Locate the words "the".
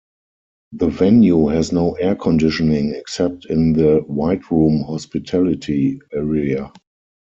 0.71-0.87, 3.73-3.99